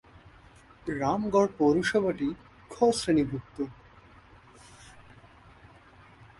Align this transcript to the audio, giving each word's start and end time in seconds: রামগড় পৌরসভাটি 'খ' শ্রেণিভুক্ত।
রামগড় 0.93 1.49
পৌরসভাটি 1.57 2.29
'খ' 2.71 2.95
শ্রেণিভুক্ত। 2.97 3.57